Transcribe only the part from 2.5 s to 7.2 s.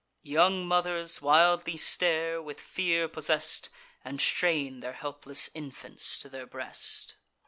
fear possess'd, And strain their helpless infants to their breast.